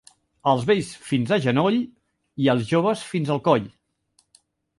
Als 0.51 0.63
vells 0.69 0.87
fins 1.09 1.33
a 1.37 1.39
genoll, 1.43 1.77
i 2.47 2.49
als 2.55 2.67
joves 2.73 3.05
fins 3.11 3.31
al 3.37 3.45
coll. 3.51 3.71